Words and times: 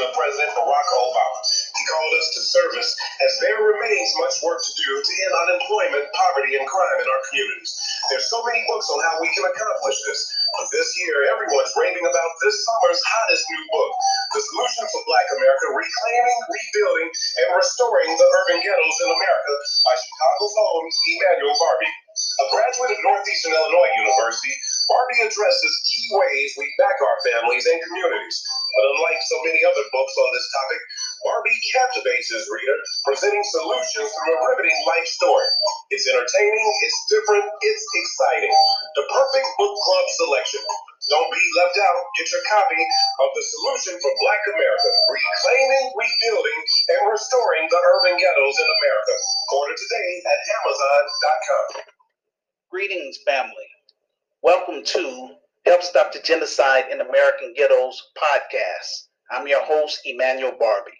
of 0.00 0.16
President 0.16 0.48
Barack 0.56 0.88
Obama. 0.96 1.40
He 1.76 1.82
called 1.84 2.12
us 2.16 2.28
to 2.32 2.40
service 2.40 2.90
as 3.20 3.32
there 3.44 3.60
remains 3.60 4.08
much 4.24 4.40
work 4.40 4.64
to 4.64 4.72
do 4.72 4.90
to 4.96 5.12
end 5.28 5.34
unemployment, 5.36 6.08
poverty, 6.16 6.56
and 6.56 6.64
crime 6.64 6.98
in 7.02 7.08
our 7.10 7.22
communities. 7.28 7.76
There's 8.08 8.32
so 8.32 8.40
many 8.48 8.64
books 8.64 8.88
on 8.88 9.04
how 9.04 9.20
we 9.20 9.28
can 9.36 9.44
accomplish 9.44 9.98
this. 10.08 10.20
But 10.52 10.68
this 10.68 10.92
year, 11.00 11.32
everyone's 11.32 11.72
raving 11.80 12.04
about 12.04 12.32
this 12.44 12.56
summer's 12.60 13.00
hottest 13.00 13.44
new 13.48 13.64
book, 13.72 13.92
The 14.36 14.40
Solution 14.44 14.84
for 14.92 15.00
Black 15.08 15.24
America, 15.32 15.64
Reclaiming, 15.72 16.38
Rebuilding, 16.44 17.08
and 17.08 17.48
Restoring 17.56 18.12
the 18.20 18.28
Urban 18.28 18.60
Ghettos 18.60 18.98
in 19.00 19.08
America 19.16 19.52
by 19.88 19.94
Chicago's 19.96 20.54
own 20.60 20.84
Emmanuel 21.16 21.56
Barbie. 21.56 21.94
A 22.12 22.46
graduate 22.52 22.92
of 22.92 23.00
Northeastern 23.00 23.56
Illinois 23.56 23.92
University, 23.96 24.52
Barbie 24.88 25.22
addresses 25.26 25.74
key 25.86 26.06
ways 26.14 26.50
we 26.58 26.66
back 26.78 26.96
our 26.98 27.18
families 27.22 27.66
and 27.66 27.78
communities. 27.86 28.36
But 28.78 28.88
unlike 28.96 29.20
so 29.28 29.36
many 29.44 29.60
other 29.62 29.84
books 29.92 30.14
on 30.16 30.28
this 30.32 30.48
topic, 30.48 30.80
Barbie 31.22 31.60
captivates 31.76 32.32
his 32.32 32.48
reader, 32.48 32.78
presenting 33.04 33.44
solutions 33.52 34.08
through 34.10 34.34
a 34.34 34.42
riveting 34.48 34.78
life 34.88 35.06
story. 35.06 35.46
It's 35.92 36.08
entertaining, 36.08 36.68
it's 36.82 36.98
different, 37.12 37.46
it's 37.62 37.84
exciting. 37.84 38.54
The 38.96 39.06
perfect 39.12 39.48
book 39.60 39.74
club 39.76 40.06
selection. 40.24 40.62
Don't 41.10 41.30
be 41.34 41.44
left 41.58 41.74
out. 41.82 41.98
Get 42.14 42.30
your 42.30 42.44
copy 42.46 42.78
of 42.78 43.28
The 43.34 43.42
Solution 43.42 43.94
for 43.98 44.12
Black 44.22 44.42
America, 44.54 44.90
Reclaiming, 45.10 45.86
Rebuilding, 45.98 46.60
and 46.94 47.10
Restoring 47.10 47.66
the 47.66 47.80
Urban 47.82 48.14
Ghettos 48.22 48.56
in 48.62 48.68
America. 48.70 49.14
Order 49.50 49.74
today 49.74 50.10
at 50.30 50.38
Amazon.com. 50.62 51.66
Greetings, 52.70 53.18
family. 53.26 53.71
Welcome 54.44 54.82
to 54.82 55.28
Help 55.66 55.84
Stop 55.84 56.12
the 56.12 56.18
Genocide 56.18 56.86
in 56.90 57.00
American 57.00 57.54
Ghettos 57.56 57.94
podcast. 58.20 59.06
I'm 59.30 59.46
your 59.46 59.64
host, 59.64 60.00
Emmanuel 60.04 60.56
Barbie. 60.58 60.90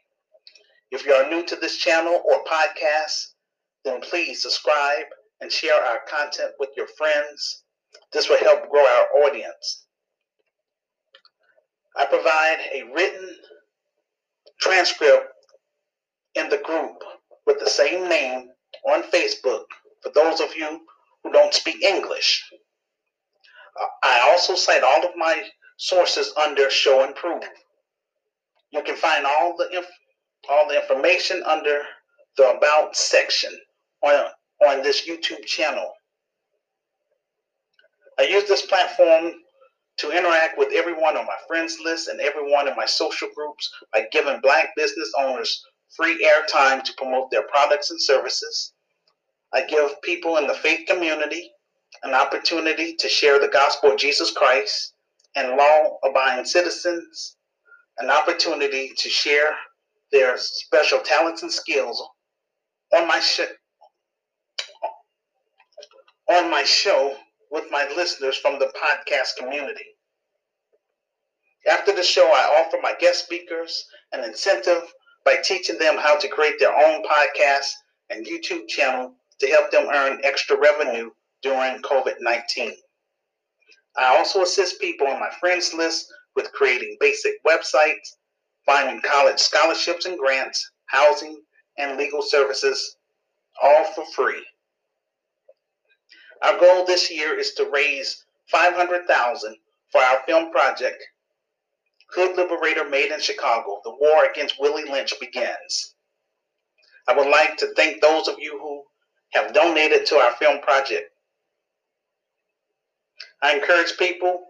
If 0.93 1.05
you 1.05 1.12
are 1.12 1.29
new 1.29 1.45
to 1.47 1.57
this 1.57 1.77
channel 1.77 2.23
or 2.25 2.45
podcast, 2.45 3.33
then 3.85 4.01
please 4.01 4.43
subscribe 4.43 5.07
and 5.41 5.51
share 5.51 5.75
our 5.75 6.03
content 6.09 6.53
with 6.61 6.69
your 6.77 6.87
friends. 6.97 7.65
This 8.13 8.29
will 8.29 8.39
help 8.39 8.70
grow 8.70 8.87
our 8.87 9.25
audience. 9.25 9.87
I 11.97 12.07
provide 12.07 12.59
a 12.73 12.95
written 12.95 13.29
transcript 14.61 15.27
in 16.37 16.48
the 16.48 16.59
group 16.59 17.03
with 17.45 17.59
the 17.59 17.69
same 17.69 18.09
name 18.09 18.51
on 18.89 19.03
Facebook 19.03 19.65
for 20.01 20.13
those 20.15 20.41
of 20.41 20.55
you 20.55 20.87
who 21.25 21.33
don't 21.33 21.53
speak 21.53 21.83
English. 21.83 22.48
I 24.03 24.28
also 24.31 24.55
cite 24.55 24.83
all 24.83 25.05
of 25.05 25.17
my 25.17 25.42
sources 25.78 26.33
under 26.37 26.70
Show 26.70 27.05
and 27.05 27.15
Prove. 27.15 27.42
You 28.70 28.83
can 28.83 28.97
find 28.97 29.27
all 29.27 29.56
the 29.56 29.77
inf- 29.77 29.87
all 30.48 30.69
the 30.69 30.81
information 30.81 31.42
under 31.45 31.83
the 32.37 32.51
About 32.56 32.97
section 32.97 33.53
on, 34.03 34.27
on 34.67 34.83
this 34.83 35.09
YouTube 35.09 35.45
channel. 35.45 35.92
I 38.19 38.23
use 38.23 38.45
this 38.45 38.67
platform 38.67 39.33
to 39.98 40.11
interact 40.11 40.59
with 40.59 40.73
everyone 40.73 41.17
on 41.17 41.27
my 41.27 41.36
friends 41.47 41.79
list 41.84 42.09
and 42.09 42.20
everyone 42.20 42.69
in 42.69 42.77
my 42.77 42.86
social 42.86 43.29
groups 43.34 43.70
by 43.92 44.07
giving 44.11 44.41
Black 44.41 44.70
business 44.77 45.12
owners 45.19 45.64
free 45.95 46.27
airtime 46.27 46.83
to 46.83 46.95
promote 46.95 47.31
their 47.31 47.47
products 47.48 47.91
and 47.91 48.01
services. 48.01 48.73
I 49.53 49.67
give 49.67 50.01
people 50.03 50.39
in 50.39 50.47
the 50.47 50.55
faith 50.55 50.86
community 50.86 51.53
an 52.03 52.15
opportunity 52.15 52.95
to 52.97 53.09
share 53.09 53.39
the 53.39 53.48
gospel 53.48 53.93
of 53.93 53.98
Jesus 53.98 54.31
Christ 54.31 54.95
and 55.35 55.57
law 55.57 55.98
abiding 56.05 56.45
citizens 56.45 57.37
an 57.98 58.11
opportunity 58.11 58.93
to 58.97 59.09
share 59.09 59.55
their 60.11 60.37
special 60.37 61.01
talents 61.01 61.43
and 61.43 61.53
skills 61.53 62.03
on 62.95 63.07
my 63.07 63.20
show 63.20 63.47
on 66.29 66.51
my 66.51 66.63
show 66.63 67.17
with 67.51 67.64
my 67.70 67.86
listeners 67.95 68.36
from 68.36 68.59
the 68.59 68.73
podcast 68.80 69.36
community. 69.39 69.85
After 71.70 71.92
the 71.92 72.03
show, 72.03 72.27
I 72.27 72.61
offer 72.61 72.79
my 72.83 72.95
guest 72.98 73.24
speakers 73.24 73.85
an 74.13 74.24
incentive 74.24 74.83
by 75.24 75.36
teaching 75.45 75.79
them 75.79 75.97
how 75.98 76.19
to 76.19 76.29
create 76.29 76.59
their 76.59 76.74
own 76.74 77.05
podcast 77.05 77.70
and 78.11 78.27
YouTube 78.27 78.67
channel 78.69 79.14
to 79.41 79.47
help 79.48 79.70
them 79.70 79.89
earn 79.92 80.20
extra 80.24 80.59
revenue 80.59 81.11
during 81.42 81.83
COVID 81.83 82.14
19. 82.20 82.73
I 83.97 84.17
also 84.17 84.42
assist 84.42 84.80
people 84.80 85.07
on 85.07 85.20
my 85.20 85.30
friends 85.41 85.75
list 85.75 86.07
with 86.35 86.53
creating 86.53 86.97
basic 87.01 87.35
websites, 87.45 88.17
finding 88.64 89.01
college 89.03 89.39
scholarships 89.39 90.07
and 90.07 90.19
grants, 90.19 90.70
housing, 90.86 91.42
and 91.79 91.98
legal 91.98 92.23
services, 92.23 92.97
all 93.63 93.85
for 93.95 94.05
free. 94.14 94.45
Our 96.42 96.58
goal 96.58 96.85
this 96.85 97.11
year 97.11 97.39
is 97.39 97.55
to 97.55 97.70
raise 97.73 98.24
500,000 98.51 99.57
for 99.91 100.01
our 100.01 100.23
film 100.27 100.51
project, 100.51 101.03
Hood 102.11 102.36
Liberator 102.36 102.89
Made 102.89 103.13
in 103.13 103.20
Chicago. 103.20 103.80
The 103.85 103.91
war 103.91 104.24
against 104.24 104.59
Willie 104.59 104.91
Lynch 104.91 105.14
begins. 105.20 105.95
I 107.09 107.17
would 107.17 107.29
like 107.29 107.57
to 107.59 107.73
thank 107.74 108.01
those 108.01 108.29
of 108.29 108.36
you 108.39 108.59
who 108.59 108.83
have 109.33 109.55
donated 109.55 110.07
to 110.07 110.17
our 110.17 110.33
film 110.33 110.61
project. 110.61 111.11
I 113.42 113.55
encourage 113.55 113.97
people 113.98 114.41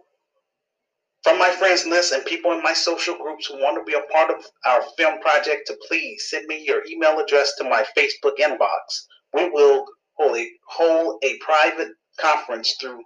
from 1.23 1.39
my 1.39 1.49
friends 1.49 1.85
list 1.85 2.11
and 2.13 2.23
people 2.25 2.51
in 2.51 2.61
my 2.61 2.73
social 2.73 3.17
groups 3.17 3.47
who 3.47 3.55
want 3.55 3.77
to 3.77 3.89
be 3.89 3.97
a 3.97 4.11
part 4.11 4.29
of 4.29 4.45
our 4.65 4.83
film 4.97 5.19
project 5.19 5.67
to 5.67 5.77
please 5.87 6.29
send 6.29 6.45
me 6.47 6.63
your 6.65 6.83
email 6.89 7.19
address 7.19 7.55
to 7.55 7.63
my 7.63 7.85
Facebook 7.97 8.37
inbox. 8.39 9.05
We 9.33 9.49
will 9.49 9.85
hold 10.17 10.37
a, 10.37 10.47
hold 10.67 11.23
a 11.23 11.37
private 11.39 11.89
conference 12.19 12.75
through 12.79 13.01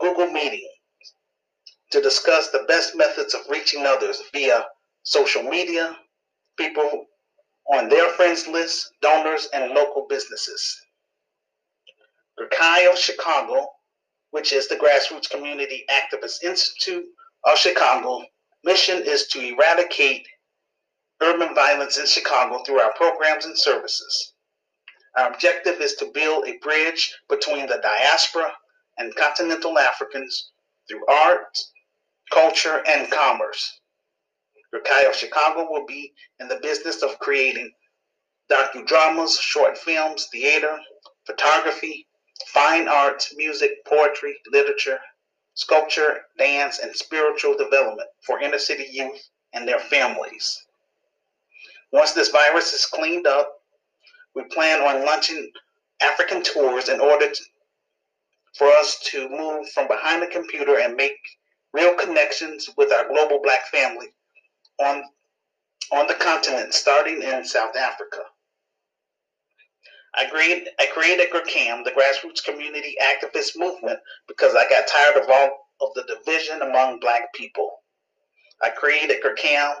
Google 0.00 0.30
Meeting 0.30 0.68
to 1.90 2.00
discuss 2.00 2.50
the 2.50 2.64
best 2.68 2.94
methods 2.96 3.34
of 3.34 3.40
reaching 3.48 3.86
others 3.86 4.22
via 4.32 4.64
social 5.02 5.42
media, 5.42 5.96
people 6.58 7.06
on 7.72 7.88
their 7.88 8.10
friends 8.10 8.46
list, 8.46 8.90
donors, 9.00 9.48
and 9.54 9.72
local 9.72 10.06
businesses. 10.08 10.80
Gurkayo 12.38 12.96
Chicago, 12.96 13.68
which 14.34 14.52
is 14.52 14.66
the 14.66 14.74
Grassroots 14.74 15.30
Community 15.30 15.84
Activist 15.88 16.42
Institute 16.42 17.04
of 17.44 17.56
Chicago, 17.56 18.24
mission 18.64 19.00
is 19.06 19.28
to 19.28 19.38
eradicate 19.40 20.26
urban 21.22 21.54
violence 21.54 21.98
in 21.98 22.06
Chicago 22.06 22.60
through 22.64 22.80
our 22.80 22.92
programs 22.94 23.44
and 23.44 23.56
services. 23.56 24.34
Our 25.16 25.30
objective 25.30 25.80
is 25.80 25.94
to 25.96 26.10
build 26.12 26.48
a 26.48 26.58
bridge 26.58 27.14
between 27.28 27.68
the 27.68 27.80
diaspora 27.80 28.50
and 28.98 29.14
continental 29.14 29.78
Africans 29.78 30.50
through 30.88 31.06
art, 31.06 31.56
culture, 32.32 32.82
and 32.88 33.08
commerce. 33.12 33.80
Gurkayo 34.74 35.14
Chicago 35.14 35.68
will 35.70 35.86
be 35.86 36.12
in 36.40 36.48
the 36.48 36.58
business 36.60 37.04
of 37.04 37.20
creating 37.20 37.70
docudramas, 38.50 39.40
short 39.40 39.78
films, 39.78 40.26
theater, 40.32 40.76
photography, 41.24 42.08
fine 42.48 42.88
arts, 42.88 43.34
music, 43.36 43.84
poetry, 43.86 44.36
literature, 44.50 44.98
sculpture, 45.54 46.22
dance, 46.38 46.78
and 46.78 46.94
spiritual 46.94 47.56
development 47.56 48.08
for 48.22 48.40
inner 48.40 48.58
city 48.58 48.86
youth 48.90 49.28
and 49.52 49.66
their 49.66 49.78
families. 49.78 50.66
Once 51.92 52.12
this 52.12 52.30
virus 52.30 52.72
is 52.72 52.86
cleaned 52.86 53.26
up, 53.26 53.60
we 54.34 54.42
plan 54.44 54.80
on 54.82 55.06
launching 55.06 55.50
African 56.02 56.42
tours 56.42 56.88
in 56.88 57.00
order 57.00 57.30
to, 57.30 57.42
for 58.58 58.68
us 58.68 58.98
to 59.10 59.28
move 59.28 59.68
from 59.70 59.86
behind 59.86 60.20
the 60.20 60.26
computer 60.26 60.80
and 60.80 60.96
make 60.96 61.16
real 61.72 61.94
connections 61.94 62.68
with 62.76 62.92
our 62.92 63.08
global 63.08 63.40
black 63.42 63.66
family 63.68 64.08
on, 64.80 65.04
on 65.92 66.06
the 66.08 66.14
continent, 66.14 66.74
starting 66.74 67.22
in 67.22 67.44
South 67.44 67.76
Africa. 67.76 68.22
I 70.16 70.26
created, 70.26 70.68
I 70.78 70.86
created 70.86 71.30
GRCAM, 71.30 71.84
the 71.84 71.90
Grassroots 71.90 72.44
Community 72.44 72.94
Activist 73.02 73.56
Movement, 73.56 73.98
because 74.28 74.54
I 74.54 74.68
got 74.68 74.86
tired 74.86 75.16
of 75.16 75.28
all 75.28 75.68
of 75.80 75.90
the 75.94 76.04
division 76.04 76.62
among 76.62 77.00
black 77.00 77.32
people. 77.34 77.70
I 78.62 78.70
created 78.70 79.22
GRCAM 79.22 79.74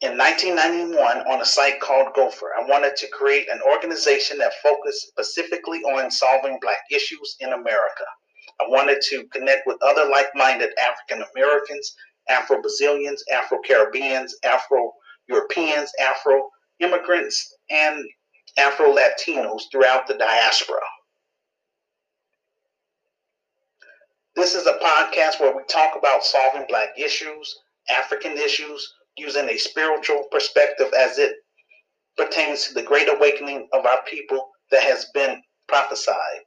in 0.00 0.16
1991 0.16 1.18
on 1.26 1.42
a 1.42 1.44
site 1.44 1.80
called 1.80 2.14
Gopher. 2.14 2.52
I 2.58 2.66
wanted 2.68 2.96
to 2.96 3.08
create 3.08 3.48
an 3.50 3.60
organization 3.70 4.38
that 4.38 4.52
focused 4.62 5.08
specifically 5.08 5.80
on 5.80 6.10
solving 6.10 6.58
black 6.62 6.78
issues 6.90 7.36
in 7.40 7.52
America. 7.52 8.04
I 8.60 8.64
wanted 8.68 9.00
to 9.10 9.24
connect 9.32 9.66
with 9.66 9.76
other 9.82 10.08
like 10.08 10.28
minded 10.34 10.70
African 10.78 11.26
Americans, 11.34 11.94
Afro 12.28 12.60
Brazilians, 12.62 13.24
Afro 13.32 13.58
Caribbeans, 13.66 14.36
Afro 14.44 14.92
Europeans, 15.28 15.90
Afro 16.00 16.48
immigrants, 16.80 17.54
and 17.70 18.04
Afro 18.58 18.94
Latinos 18.94 19.62
throughout 19.70 20.06
the 20.06 20.14
diaspora. 20.14 20.80
This 24.36 24.54
is 24.54 24.66
a 24.66 24.78
podcast 24.78 25.40
where 25.40 25.54
we 25.56 25.62
talk 25.64 25.96
about 25.96 26.24
solving 26.24 26.64
Black 26.68 26.90
issues, 26.98 27.54
African 27.90 28.32
issues, 28.32 28.94
using 29.16 29.48
a 29.48 29.58
spiritual 29.58 30.24
perspective 30.30 30.92
as 30.96 31.18
it 31.18 31.32
pertains 32.16 32.66
to 32.66 32.74
the 32.74 32.82
great 32.82 33.08
awakening 33.08 33.68
of 33.72 33.86
our 33.86 34.02
people 34.04 34.50
that 34.70 34.82
has 34.82 35.06
been 35.14 35.42
prophesied. 35.68 36.40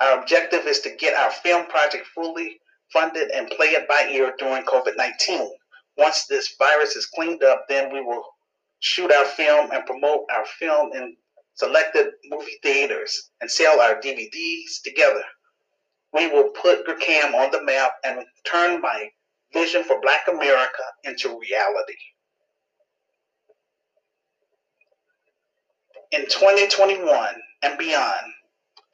Our 0.00 0.20
objective 0.20 0.66
is 0.66 0.80
to 0.80 0.96
get 0.96 1.14
our 1.14 1.30
film 1.30 1.66
project 1.66 2.06
fully 2.14 2.58
funded 2.92 3.30
and 3.30 3.48
play 3.50 3.68
it 3.68 3.88
by 3.88 4.08
ear 4.10 4.34
during 4.38 4.64
COVID 4.64 4.96
19. 4.96 5.48
Once 5.96 6.26
this 6.26 6.54
virus 6.58 6.96
is 6.96 7.06
cleaned 7.06 7.42
up, 7.44 7.64
then 7.68 7.92
we 7.92 8.00
will 8.00 8.24
shoot 8.82 9.12
our 9.12 9.24
film 9.24 9.70
and 9.72 9.86
promote 9.86 10.26
our 10.36 10.44
film 10.58 10.90
in 10.92 11.16
selected 11.54 12.08
movie 12.28 12.58
theaters 12.64 13.30
and 13.40 13.48
sell 13.48 13.80
our 13.80 14.00
DVDs 14.00 14.82
together. 14.84 15.22
We 16.12 16.28
will 16.28 16.50
put 16.50 16.84
GRCAM 16.84 17.32
on 17.32 17.52
the 17.52 17.62
map 17.62 17.92
and 18.04 18.24
turn 18.44 18.80
my 18.80 19.08
vision 19.52 19.84
for 19.84 20.00
Black 20.00 20.26
America 20.28 20.82
into 21.04 21.28
reality. 21.28 21.94
In 26.10 26.22
2021 26.22 27.34
and 27.62 27.78
beyond, 27.78 28.32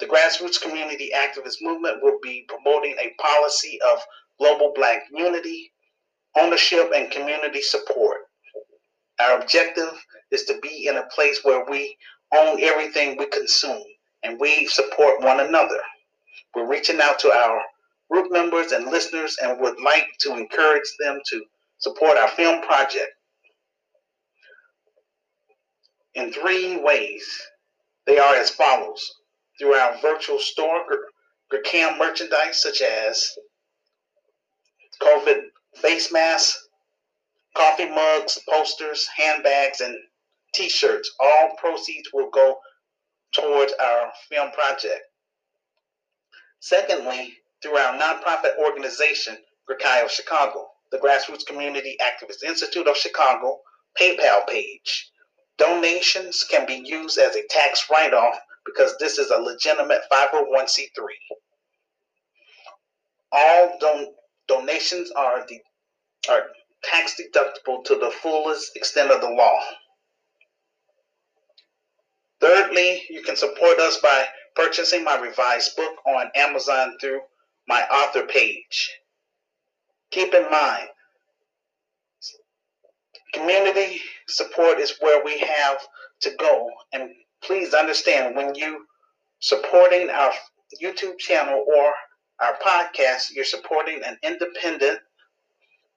the 0.01 0.07
grassroots 0.07 0.61
community 0.61 1.11
activist 1.17 1.57
movement 1.63 2.03
will 2.03 2.19
be 2.23 2.47
promoting 2.47 2.95
a 3.01 3.15
policy 3.21 3.79
of 3.91 4.03
global 4.39 4.73
Black 4.77 5.05
unity, 5.11 5.73
ownership, 6.37 6.91
and 6.95 7.11
community 7.11 7.63
support. 7.63 8.28
Our 9.21 9.41
objective 9.41 9.93
is 10.31 10.45
to 10.45 10.59
be 10.61 10.87
in 10.87 10.97
a 10.97 11.07
place 11.07 11.41
where 11.43 11.65
we 11.69 11.97
own 12.35 12.63
everything 12.63 13.17
we 13.17 13.27
consume 13.27 13.83
and 14.23 14.39
we 14.39 14.67
support 14.67 15.21
one 15.23 15.41
another. 15.41 15.81
We're 16.55 16.69
reaching 16.69 17.01
out 17.01 17.19
to 17.21 17.33
our 17.33 17.63
group 18.11 18.31
members 18.31 18.73
and 18.73 18.87
listeners 18.87 19.37
and 19.43 19.61
would 19.61 19.81
like 19.81 20.09
to 20.21 20.37
encourage 20.37 20.91
them 20.99 21.21
to 21.29 21.45
support 21.79 22.17
our 22.17 22.29
film 22.29 22.63
project 22.63 23.11
in 26.15 26.33
three 26.33 26.77
ways. 26.77 27.27
They 28.07 28.19
are 28.19 28.35
as 28.35 28.51
follows 28.51 29.15
through 29.59 29.75
our 29.75 29.99
virtual 30.01 30.39
store, 30.39 30.85
GRCAM 31.53 31.99
merchandise 31.99 32.63
such 32.63 32.83
as 32.83 33.33
COVID 35.03 35.41
face 35.77 36.13
masks, 36.13 36.68
coffee 37.59 37.91
mugs, 37.91 38.39
posters, 38.49 39.07
handbags, 39.17 39.81
and 39.81 39.97
t 40.55 40.69
shirts. 40.69 41.13
All 41.19 41.57
proceeds 41.59 42.09
will 42.15 42.31
go 42.31 42.59
towards 43.35 43.73
our 43.81 44.13
film 44.31 44.53
project. 44.53 45.03
Secondly, 46.61 47.35
through 47.63 47.77
our 47.77 47.99
nonprofit 47.99 48.57
organization, 48.59 49.37
GRCI 49.69 50.09
Chicago, 50.09 50.69
the 50.93 50.99
Grassroots 50.99 51.45
Community 51.47 51.97
Activist 52.01 52.45
Institute 52.47 52.87
of 52.87 52.97
Chicago 52.97 53.59
PayPal 54.01 54.47
page. 54.47 55.11
Donations 55.59 56.45
can 56.45 56.65
be 56.65 56.81
used 56.85 57.19
as 57.19 57.35
a 57.35 57.47
tax 57.51 57.89
write 57.91 58.15
off 58.15 58.39
because 58.65 58.97
this 58.99 59.19
is 59.19 59.31
a 59.31 59.39
legitimate 59.41 60.03
501c3. 60.13 60.89
All 63.33 63.77
don- 63.81 64.15
donations 64.47 65.11
are, 65.11 65.45
de- 65.47 65.63
are 66.31 66.47
tax 66.85 67.21
deductible 67.21 67.85
to 67.85 67.97
the 67.97 68.11
fullest 68.11 68.77
extent 68.77 69.11
of 69.11 69.21
the 69.21 69.29
law. 69.29 69.61
Thirdly, 72.41 73.03
you 73.11 73.23
can 73.23 73.37
support 73.37 73.79
us 73.79 73.99
by 73.99 74.27
purchasing 74.55 75.05
my 75.05 75.19
revised 75.19 75.77
book 75.77 75.95
on 76.07 76.31
Amazon 76.35 76.97
through 77.01 77.21
my 77.67 77.83
author 77.83 78.27
page. 78.27 78.91
Keep 80.11 80.35
in 80.35 80.51
mind, 80.51 80.89
community 83.35 84.01
support 84.29 84.79
is 84.79 84.95
where 85.01 85.23
we 85.25 85.39
have 85.39 85.79
to 86.21 86.31
go. 86.39 86.71
And 86.93 87.11
please 87.43 87.75
understand 87.75 88.37
when 88.37 88.55
you 88.55 88.87
supporting 89.41 90.11
our 90.11 90.33
YouTube 90.83 91.19
channel 91.19 91.65
or 91.77 91.93
our 92.41 92.55
podcast, 92.65 93.33
you're 93.35 93.45
supporting 93.45 94.03
an 94.05 94.17
independent 94.23 95.01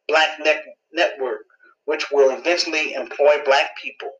black 0.07 0.39
net- 0.39 0.65
network, 0.93 1.41
which 1.85 2.11
will 2.11 2.31
eventually 2.35 2.93
employ 2.93 3.43
black 3.45 3.77
people 3.81 4.11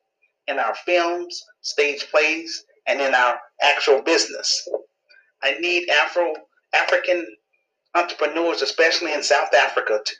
in 0.47 0.59
our 0.59 0.75
films, 0.75 1.43
stage 1.61 2.09
plays, 2.11 2.63
and 2.87 3.01
in 3.01 3.13
our 3.13 3.39
actual 3.61 4.01
business. 4.01 4.67
I 5.43 5.53
need 5.59 5.89
Afro 5.89 6.33
African 6.73 7.25
entrepreneurs, 7.95 8.61
especially 8.61 9.13
in 9.13 9.23
South 9.23 9.53
Africa, 9.53 9.99
to, 10.05 10.15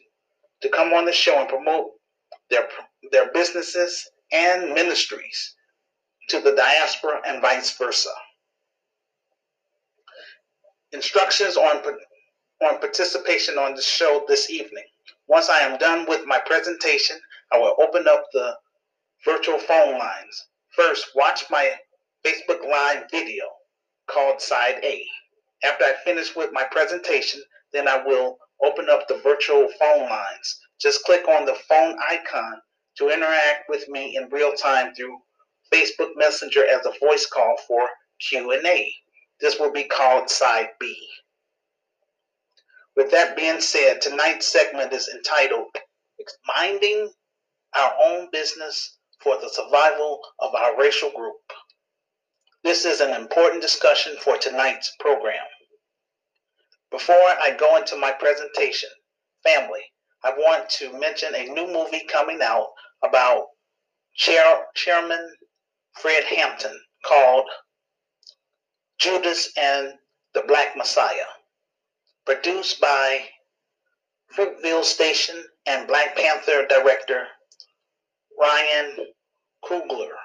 to 0.62 0.70
come 0.70 0.94
on 0.94 1.06
the 1.06 1.12
show 1.12 1.40
and 1.40 1.50
promote 1.50 1.92
their 2.50 2.68
their 3.12 3.32
businesses 3.34 4.10
and 4.32 4.74
ministries 4.74 5.56
to 6.30 6.40
the 6.42 6.54
diaspora 6.56 7.22
and 7.28 7.42
vice 7.42 7.78
versa. 7.78 8.10
Instructions 10.92 11.58
on 11.58 11.82
on 12.64 12.80
participation 12.80 13.58
on 13.58 13.76
the 13.76 13.82
show 13.82 14.24
this 14.28 14.50
evening. 14.50 14.84
Once 15.32 15.48
I 15.48 15.62
am 15.62 15.78
done 15.78 16.06
with 16.10 16.26
my 16.26 16.40
presentation, 16.46 17.18
I 17.54 17.58
will 17.58 17.74
open 17.80 18.06
up 18.06 18.26
the 18.34 18.54
virtual 19.24 19.58
phone 19.60 19.98
lines. 19.98 20.48
First, 20.76 21.12
watch 21.16 21.46
my 21.50 21.72
Facebook 22.26 22.70
Live 22.70 23.06
video 23.10 23.46
called 24.08 24.42
Side 24.42 24.84
A. 24.84 25.02
After 25.64 25.86
I 25.86 25.94
finish 26.04 26.36
with 26.36 26.50
my 26.52 26.66
presentation, 26.70 27.42
then 27.72 27.88
I 27.88 28.04
will 28.06 28.40
open 28.62 28.90
up 28.90 29.08
the 29.08 29.22
virtual 29.24 29.70
phone 29.80 30.10
lines. 30.10 30.60
Just 30.82 31.06
click 31.06 31.26
on 31.30 31.46
the 31.46 31.56
phone 31.70 31.96
icon 32.10 32.60
to 32.98 33.08
interact 33.10 33.70
with 33.70 33.88
me 33.88 34.18
in 34.18 34.28
real 34.32 34.52
time 34.52 34.94
through 34.94 35.18
Facebook 35.74 36.10
Messenger 36.18 36.68
as 36.68 36.86
a 36.86 37.00
voice 37.00 37.26
call 37.26 37.56
for 37.70 37.88
Q&A. 38.20 38.94
This 39.40 39.58
will 39.62 39.72
be 39.72 39.86
called 39.86 40.30
Side 40.30 40.72
B. 40.78 40.94
With 42.96 43.12
that 43.12 43.36
being 43.36 43.62
said, 43.62 44.02
tonight's 44.02 44.48
segment 44.48 44.92
is 44.94 45.08
entitled 45.08 45.68
Minding 46.46 47.12
Our 47.76 47.94
Own 48.04 48.30
Business 48.32 48.98
for 49.22 49.40
the 49.40 49.50
Survival 49.50 50.20
of 50.40 50.54
Our 50.54 50.78
Racial 50.78 51.10
Group. 51.12 51.36
This 52.64 52.86
is 52.86 53.00
an 53.00 53.14
important 53.20 53.62
discussion 53.62 54.16
for 54.22 54.38
tonight's 54.38 54.94
program. 55.00 55.46
Before 56.92 57.16
I 57.16 57.56
go 57.58 57.78
into 57.78 57.96
my 57.96 58.12
presentation, 58.12 58.90
family, 59.44 59.82
I 60.24 60.32
want 60.32 60.70
to 60.72 61.00
mention 61.00 61.34
a 61.34 61.46
new 61.46 61.68
movie 61.68 62.06
coming 62.06 62.42
out 62.44 62.68
about 63.04 63.48
Chair, 64.14 64.68
Chairman 64.76 65.36
Fred 66.00 66.24
Hampton 66.26 66.80
called 67.06 67.46
Judas 69.00 69.52
and 69.58 69.94
the 70.34 70.44
Black 70.48 70.78
Messiah, 70.78 71.26
produced 72.26 72.80
by 72.80 73.26
Fruitvale 74.36 74.84
Station 74.84 75.44
and 75.66 75.88
Black 75.88 76.16
Panther 76.16 76.66
director 76.68 77.28
Ryan 78.40 79.08
Coogler. 79.64 80.16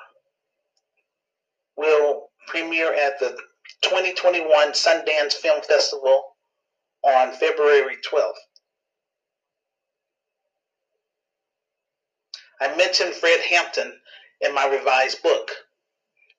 Will 1.77 2.31
premiere 2.47 2.95
at 2.95 3.19
the 3.19 3.37
2021 3.83 4.73
Sundance 4.73 5.35
Film 5.35 5.61
Festival 5.63 6.37
on 7.03 7.33
February 7.33 7.97
12th. 8.11 8.33
I 12.61 12.75
mentioned 12.77 13.13
Fred 13.13 13.41
Hampton 13.41 13.93
in 14.41 14.55
my 14.55 14.67
revised 14.67 15.23
book. 15.23 15.51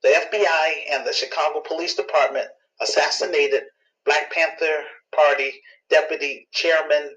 The 0.01 0.09
FBI 0.09 0.93
and 0.93 1.05
the 1.05 1.13
Chicago 1.13 1.61
Police 1.61 1.95
Department 1.95 2.47
assassinated 2.81 3.63
Black 4.05 4.31
Panther 4.31 4.83
Party 5.15 5.53
Deputy 5.89 6.47
Chairman 6.51 7.11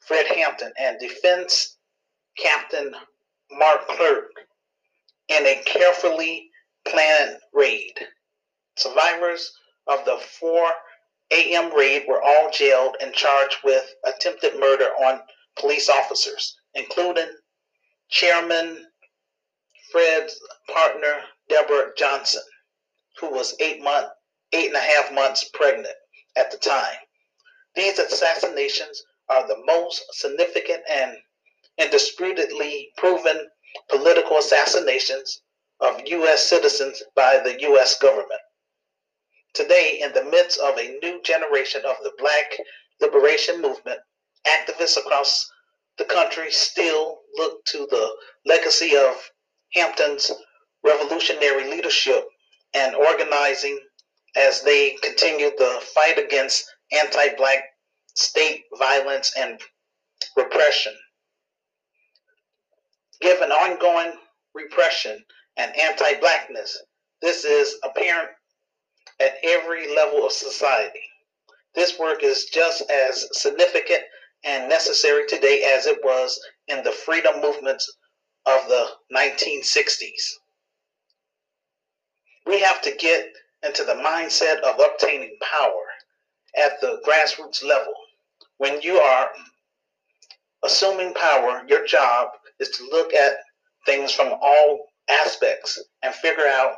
Fred 0.00 0.26
Hampton 0.26 0.72
and 0.78 0.98
Defense 0.98 1.76
Captain 2.38 2.94
Mark 3.50 3.86
Clark 3.88 4.30
in 5.28 5.46
a 5.46 5.62
carefully 5.64 6.50
planned 6.86 7.38
raid. 7.52 7.94
Survivors 8.76 9.52
of 9.86 10.04
the 10.04 10.18
4 10.40 10.70
a.m. 11.32 11.74
raid 11.74 12.04
were 12.06 12.22
all 12.22 12.50
jailed 12.50 12.96
and 13.00 13.12
charged 13.12 13.58
with 13.64 13.84
attempted 14.04 14.58
murder 14.58 14.90
on 15.04 15.20
police 15.58 15.88
officers, 15.88 16.56
including 16.74 17.28
Chairman 18.08 18.86
Fred's 19.90 20.38
partner, 20.72 21.22
Deborah 21.48 21.90
Johnson, 21.96 22.42
who 23.20 23.30
was 23.30 23.56
eight 23.60 23.82
month, 23.82 24.08
eight 24.52 24.66
and 24.66 24.76
a 24.76 24.80
half 24.80 25.12
months 25.12 25.48
pregnant 25.52 25.94
at 26.36 26.50
the 26.50 26.58
time. 26.58 26.96
These 27.76 27.98
assassinations 27.98 29.02
are 29.28 29.46
the 29.46 29.62
most 29.66 30.02
significant 30.12 30.82
and 30.88 31.16
indisputably 31.76 32.90
proven 32.96 33.50
political 33.90 34.38
assassinations 34.38 35.42
of 35.80 36.00
U.S. 36.06 36.46
citizens 36.46 37.02
by 37.14 37.38
the 37.38 37.60
U.S. 37.60 37.98
government. 37.98 38.40
Today, 39.52 40.00
in 40.00 40.12
the 40.14 40.24
midst 40.24 40.58
of 40.58 40.78
a 40.78 40.98
new 41.02 41.20
generation 41.22 41.82
of 41.84 41.96
the 42.02 42.12
Black 42.18 42.56
liberation 43.00 43.60
movement, 43.60 44.00
activists 44.46 44.96
across 44.96 45.50
the 45.98 46.04
country 46.04 46.50
still 46.50 47.20
look 47.36 47.64
to 47.66 47.86
the 47.90 48.16
legacy 48.46 48.96
of 48.96 49.30
Hampton's 49.74 50.30
revolutionary 50.82 51.70
leadership 51.70 52.24
and 52.72 52.94
organizing 52.94 53.78
as 54.36 54.62
they 54.62 54.96
continue 55.02 55.50
the 55.58 55.82
fight 55.94 56.18
against 56.18 56.64
anti 56.92 57.34
black 57.36 57.64
state 58.14 58.64
violence 58.78 59.32
and 59.36 59.60
repression. 60.36 60.94
Given 63.20 63.50
ongoing 63.50 64.12
repression 64.54 65.24
and 65.56 65.74
anti 65.76 66.14
blackness, 66.20 66.76
this 67.22 67.44
is 67.44 67.76
apparent 67.82 68.30
at 69.20 69.36
every 69.42 69.94
level 69.94 70.26
of 70.26 70.32
society. 70.32 71.00
This 71.74 71.98
work 71.98 72.22
is 72.22 72.46
just 72.46 72.82
as 72.90 73.26
significant 73.32 74.02
and 74.44 74.68
necessary 74.68 75.26
today 75.26 75.62
as 75.76 75.86
it 75.86 75.98
was 76.02 76.38
in 76.68 76.82
the 76.84 76.92
freedom 76.92 77.40
movements 77.40 77.90
of 78.46 78.68
the 78.68 78.86
1960s. 79.14 80.34
We 82.46 82.60
have 82.60 82.80
to 82.82 82.92
get 82.92 83.26
into 83.64 83.84
the 83.84 83.94
mindset 83.94 84.60
of 84.60 84.78
obtaining 84.78 85.36
power 85.42 85.85
at 86.56 86.80
the 86.80 87.00
grassroots 87.06 87.64
level. 87.64 87.94
When 88.58 88.80
you 88.82 88.98
are 88.98 89.30
assuming 90.64 91.14
power, 91.14 91.62
your 91.68 91.86
job 91.86 92.28
is 92.60 92.70
to 92.70 92.84
look 92.90 93.14
at 93.14 93.34
things 93.86 94.12
from 94.12 94.34
all 94.42 94.86
aspects 95.10 95.82
and 96.02 96.14
figure 96.14 96.46
out 96.46 96.74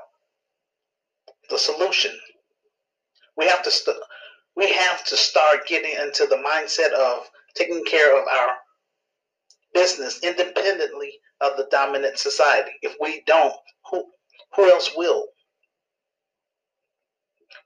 the 1.51 1.59
solution. 1.59 2.13
We 3.37 3.47
have 3.47 3.63
to 3.65 3.71
st- 3.71 3.97
we 4.57 4.73
have 4.73 5.05
to 5.07 5.17
start 5.17 5.67
getting 5.69 5.93
into 5.93 6.27
the 6.27 6.37
mindset 6.37 6.93
of 6.93 7.29
taking 7.57 7.85
care 7.85 8.21
of 8.21 8.27
our 8.29 8.57
business 9.75 10.21
independently 10.23 11.13
of 11.41 11.57
the 11.57 11.69
dominant 11.71 12.19
society. 12.19 12.73
If 12.83 12.97
we 13.01 13.23
don't, 13.27 13.55
who 13.91 14.05
who 14.57 14.71
else 14.71 14.93
will? 14.97 15.27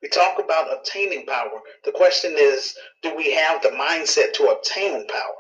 We 0.03 0.09
talk 0.09 0.39
about 0.39 0.73
obtaining 0.73 1.27
power. 1.27 1.61
The 1.85 1.93
question 1.93 2.35
is, 2.39 2.75
do 3.03 3.15
we 3.17 3.33
have 3.35 3.63
the 3.63 3.71
mindset 3.71 4.35
to 4.35 4.45
obtain 4.47 5.07
power? 5.09 5.37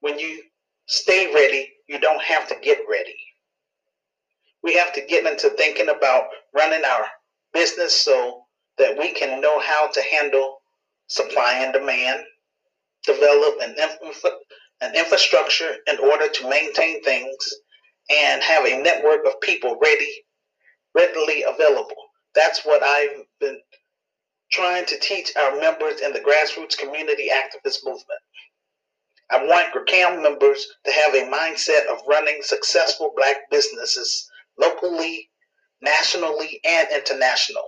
When 0.00 0.18
you 0.18 0.42
stay 0.86 1.32
ready, 1.34 1.70
you 1.88 2.00
don't 2.00 2.22
have 2.22 2.48
to 2.48 2.56
get 2.62 2.78
ready. 2.90 3.16
We 4.62 4.74
have 4.74 4.92
to 4.94 5.02
get 5.06 5.26
into 5.26 5.50
thinking 5.50 5.88
about 5.88 6.24
running 6.54 6.84
our 6.84 7.06
business 7.54 7.98
so 7.98 8.44
that 8.78 8.98
we 8.98 9.12
can 9.12 9.40
know 9.40 9.60
how 9.60 9.88
to 9.88 10.02
handle 10.02 10.58
supply 11.08 11.54
and 11.62 11.72
demand, 11.72 12.22
develop 13.06 13.56
an, 13.62 13.76
infra- 14.02 14.30
an 14.82 14.96
infrastructure 14.96 15.76
in 15.88 15.98
order 16.00 16.28
to 16.28 16.50
maintain 16.50 17.02
things, 17.04 17.36
and 18.10 18.42
have 18.42 18.64
a 18.66 18.82
network 18.82 19.26
of 19.26 19.40
people 19.40 19.78
ready, 19.82 20.12
readily 20.96 21.44
available. 21.44 21.96
That's 22.36 22.64
what 22.64 22.82
I've 22.82 23.24
been 23.40 23.60
trying 24.52 24.84
to 24.86 24.98
teach 25.00 25.32
our 25.36 25.58
members 25.58 26.00
in 26.00 26.12
the 26.12 26.20
grassroots 26.20 26.78
community 26.78 27.30
activist 27.32 27.78
movement. 27.84 28.20
I 29.30 29.44
want 29.44 29.74
GRCAM 29.74 30.22
members 30.22 30.66
to 30.84 30.92
have 30.92 31.14
a 31.14 31.28
mindset 31.28 31.86
of 31.86 31.98
running 32.06 32.42
successful 32.42 33.12
black 33.16 33.50
businesses 33.50 34.30
locally, 34.58 35.30
nationally, 35.80 36.60
and 36.64 36.88
international. 36.94 37.64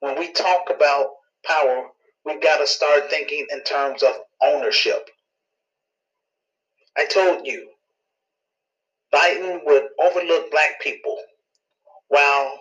When 0.00 0.18
we 0.18 0.32
talk 0.32 0.70
about 0.74 1.10
power, 1.44 1.88
we've 2.24 2.42
got 2.42 2.58
to 2.58 2.66
start 2.66 3.10
thinking 3.10 3.46
in 3.50 3.62
terms 3.62 4.02
of 4.02 4.12
ownership. 4.42 5.08
I 6.96 7.04
told 7.06 7.46
you, 7.46 7.68
Biden 9.14 9.60
would 9.64 9.84
overlook 10.00 10.50
black 10.50 10.80
people 10.80 11.16
while 12.08 12.58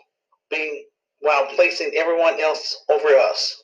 being 0.50 0.86
while 1.20 1.48
placing 1.56 1.92
everyone 1.96 2.40
else 2.40 2.78
over 2.90 3.08
us. 3.18 3.64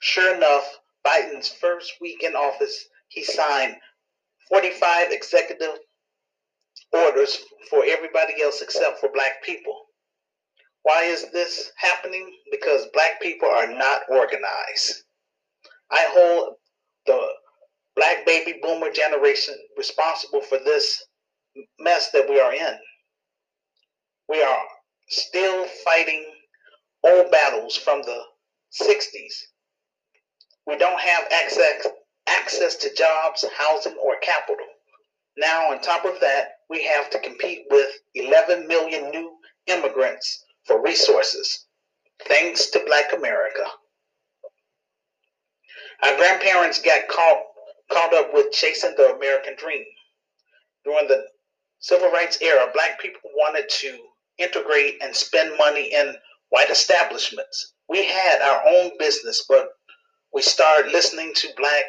Sure 0.00 0.34
enough, 0.34 0.78
Biden's 1.06 1.48
first 1.48 1.92
week 2.00 2.22
in 2.22 2.34
office, 2.34 2.86
he 3.08 3.22
signed 3.22 3.76
45 4.50 5.12
executive 5.12 5.78
orders 6.92 7.38
for 7.70 7.84
everybody 7.84 8.42
else 8.42 8.60
except 8.62 9.00
for 9.00 9.10
black 9.12 9.42
people. 9.42 9.74
Why 10.82 11.04
is 11.04 11.30
this 11.32 11.72
happening? 11.76 12.30
Because 12.50 12.86
black 12.92 13.20
people 13.20 13.48
are 13.48 13.66
not 13.66 14.02
organized. 14.08 15.02
I 15.90 16.06
hold 16.10 16.54
the 17.06 17.28
black 17.96 18.26
baby 18.26 18.58
boomer 18.62 18.90
generation 18.92 19.54
responsible 19.76 20.42
for 20.42 20.58
this 20.58 21.04
mess 21.80 22.10
that 22.12 22.28
we 22.28 22.38
are 22.38 22.52
in. 22.52 22.74
We 24.28 24.42
are 24.42 24.62
still 25.08 25.66
fighting 25.84 26.24
old 27.04 27.30
battles 27.30 27.76
from 27.76 28.02
the 28.02 28.20
60s. 28.80 29.34
We 30.66 30.76
don't 30.76 31.00
have 31.00 31.24
access, 31.32 31.86
access 32.26 32.76
to 32.76 32.94
jobs, 32.94 33.44
housing, 33.56 33.96
or 34.02 34.16
capital. 34.20 34.66
Now, 35.36 35.70
on 35.70 35.80
top 35.80 36.04
of 36.04 36.18
that, 36.20 36.58
we 36.68 36.84
have 36.84 37.10
to 37.10 37.18
compete 37.20 37.66
with 37.70 37.88
11 38.14 38.66
million 38.66 39.10
new 39.10 39.36
immigrants 39.66 40.44
for 40.64 40.82
resources, 40.82 41.66
thanks 42.24 42.70
to 42.70 42.82
Black 42.86 43.12
America. 43.12 43.64
Our 46.02 46.16
grandparents 46.16 46.82
got 46.82 47.08
caught, 47.08 47.42
caught 47.92 48.14
up 48.14 48.34
with 48.34 48.52
chasing 48.52 48.94
the 48.96 49.14
American 49.14 49.54
dream. 49.56 49.84
During 50.84 51.08
the 51.08 51.24
civil 51.78 52.10
rights 52.10 52.38
era, 52.40 52.70
Black 52.74 53.00
people 53.00 53.30
wanted 53.36 53.68
to 53.68 53.98
integrate 54.38 54.96
and 55.02 55.14
spend 55.14 55.56
money 55.58 55.92
in 55.92 56.14
white 56.50 56.70
establishments. 56.70 57.74
We 57.88 58.04
had 58.04 58.40
our 58.40 58.62
own 58.68 58.90
business, 58.98 59.44
but 59.48 59.68
we 60.32 60.42
started 60.42 60.92
listening 60.92 61.32
to 61.34 61.48
black 61.56 61.84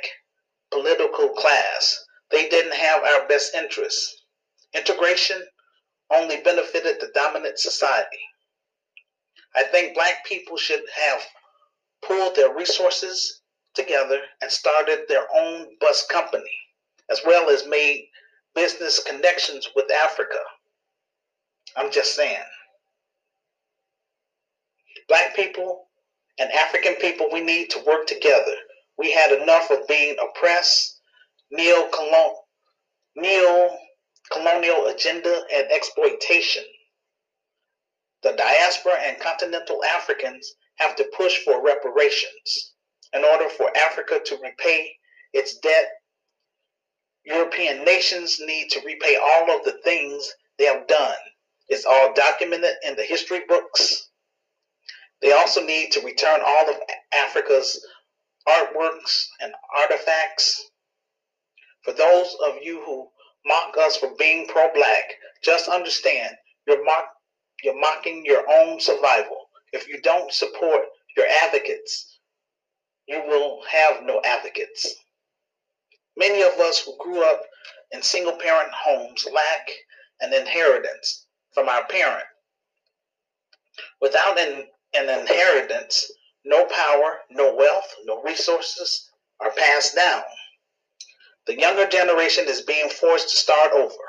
political 0.72 1.30
class. 1.30 2.06
They 2.32 2.50
didn't 2.50 2.76
have 2.76 3.04
our 3.04 3.28
best 3.28 3.56
interests. 3.56 4.24
Integration 4.74 5.42
only 6.12 6.38
benefited 6.42 7.00
the 7.00 7.12
dominant 7.14 7.60
society. 7.60 8.20
I 9.56 9.64
think 9.64 9.96
black 9.96 10.26
people 10.26 10.58
should 10.58 10.84
have 10.96 11.22
pulled 12.06 12.36
their 12.36 12.54
resources 12.54 13.42
together 13.74 14.20
and 14.42 14.52
started 14.52 15.06
their 15.08 15.26
own 15.36 15.68
bus 15.80 16.06
company, 16.08 16.52
as 17.10 17.22
well 17.26 17.50
as 17.50 17.68
made 17.68 18.08
business 18.56 19.02
connections 19.04 19.70
with 19.76 19.92
Africa. 20.04 20.40
I'm 21.78 21.92
just 21.92 22.16
saying. 22.16 22.42
Black 25.08 25.36
people 25.36 25.86
and 26.40 26.52
African 26.52 26.96
people, 26.96 27.30
we 27.32 27.42
need 27.42 27.70
to 27.70 27.84
work 27.86 28.08
together. 28.08 28.56
We 28.98 29.12
had 29.12 29.32
enough 29.32 29.70
of 29.70 29.88
being 29.88 30.16
oppressed, 30.20 31.00
neo-colonial, 31.52 32.40
agenda 34.88 35.44
and 35.54 35.68
exploitation. 35.72 36.64
The 38.24 38.34
diaspora 38.34 38.96
and 39.04 39.20
continental 39.20 39.84
Africans 39.84 40.52
have 40.78 40.96
to 40.96 41.06
push 41.16 41.38
for 41.46 41.64
reparations 41.64 42.74
in 43.14 43.24
order 43.24 43.50
for 43.50 43.70
Africa 43.78 44.20
to 44.26 44.40
repay 44.44 44.98
its 45.32 45.60
debt. 45.60 45.90
European 47.24 47.86
nations 47.86 48.40
need 48.40 48.70
to 48.72 48.82
repay 48.84 49.16
all 49.16 49.56
of 49.56 49.64
the 49.64 49.80
things 49.84 50.34
they 50.58 50.66
have 50.66 50.88
done 50.88 51.16
it's 51.70 51.86
all 51.86 52.14
documented 52.14 52.76
in 52.84 52.96
the 52.96 53.04
history 53.04 53.42
books. 53.48 54.10
They 55.22 55.32
also 55.34 55.62
need 55.66 55.92
to 55.92 56.06
return 56.06 56.40
all 56.46 56.70
of 56.70 56.78
Africa's 57.14 57.86
artworks 58.48 59.28
and 59.42 59.54
artifacts. 59.78 60.70
For 61.84 61.94
those 61.94 62.36
of 62.46 62.56
you 62.62 62.82
who 62.86 63.10
mock 63.46 63.76
us 63.78 63.98
for 63.98 64.16
being 64.18 64.48
pro 64.48 64.72
black, 64.74 65.04
just 65.44 65.68
understand 65.68 66.36
you're, 66.68 66.84
mock, 66.84 67.06
you're 67.64 67.80
mocking 67.80 68.26
your 68.26 68.44
own 68.50 68.80
survival. 68.80 69.50
If 69.74 69.88
you 69.88 70.02
don't 70.02 70.32
support 70.32 70.84
your 71.18 71.26
advocates, 71.44 72.20
you 73.08 73.22
will 73.28 73.62
have 73.70 74.04
no 74.04 74.22
advocates. 74.24 74.96
Many 76.16 76.42
of 76.44 76.60
us 76.60 76.80
who 76.80 76.96
grew 77.00 77.24
up 77.24 77.42
in 77.92 78.02
single 78.02 78.38
parent 78.38 78.72
homes 78.72 79.28
lack 79.32 79.70
an 80.22 80.34
inheritance 80.34 81.27
from 81.58 81.70
our 81.70 81.88
parent. 81.88 82.24
Without 84.00 84.40
an, 84.40 84.66
an 84.94 85.20
inheritance, 85.22 86.12
no 86.46 86.66
power, 86.66 87.22
no 87.32 87.56
wealth, 87.56 87.96
no 88.06 88.22
resources 88.22 89.10
are 89.40 89.50
passed 89.58 89.96
down. 89.96 90.22
The 91.48 91.60
younger 91.60 91.88
generation 91.88 92.46
is 92.48 92.62
being 92.62 92.90
forced 92.90 93.30
to 93.30 93.38
start 93.38 93.72
over. 93.74 94.04